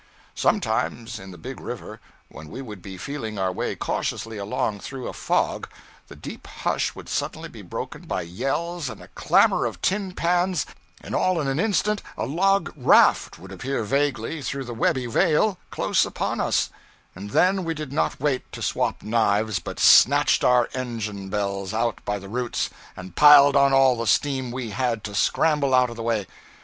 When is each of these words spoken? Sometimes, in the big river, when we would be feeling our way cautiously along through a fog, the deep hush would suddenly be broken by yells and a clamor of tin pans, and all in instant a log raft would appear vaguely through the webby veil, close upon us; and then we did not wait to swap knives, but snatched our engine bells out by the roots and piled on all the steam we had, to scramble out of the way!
Sometimes, 0.33 1.19
in 1.19 1.29
the 1.29 1.37
big 1.37 1.59
river, 1.59 1.99
when 2.27 2.47
we 2.47 2.59
would 2.59 2.81
be 2.81 2.97
feeling 2.97 3.37
our 3.37 3.51
way 3.51 3.75
cautiously 3.75 4.35
along 4.39 4.79
through 4.79 5.07
a 5.07 5.13
fog, 5.13 5.69
the 6.07 6.15
deep 6.15 6.47
hush 6.47 6.95
would 6.95 7.07
suddenly 7.07 7.47
be 7.47 7.61
broken 7.61 8.07
by 8.07 8.23
yells 8.23 8.89
and 8.89 8.99
a 8.99 9.09
clamor 9.09 9.63
of 9.63 9.79
tin 9.83 10.13
pans, 10.13 10.65
and 11.01 11.13
all 11.13 11.39
in 11.39 11.59
instant 11.59 12.01
a 12.17 12.25
log 12.25 12.73
raft 12.75 13.37
would 13.37 13.51
appear 13.51 13.83
vaguely 13.83 14.41
through 14.41 14.63
the 14.65 14.73
webby 14.73 15.05
veil, 15.05 15.59
close 15.69 16.03
upon 16.03 16.39
us; 16.39 16.71
and 17.13 17.29
then 17.29 17.63
we 17.63 17.75
did 17.75 17.93
not 17.93 18.19
wait 18.19 18.51
to 18.51 18.63
swap 18.63 19.03
knives, 19.03 19.59
but 19.59 19.79
snatched 19.79 20.43
our 20.43 20.67
engine 20.73 21.29
bells 21.29 21.75
out 21.75 22.03
by 22.05 22.17
the 22.17 22.27
roots 22.27 22.71
and 22.97 23.15
piled 23.15 23.55
on 23.55 23.71
all 23.71 23.95
the 23.95 24.07
steam 24.07 24.49
we 24.49 24.71
had, 24.71 25.03
to 25.03 25.13
scramble 25.13 25.75
out 25.75 25.91
of 25.91 25.95
the 25.95 26.01
way! 26.01 26.25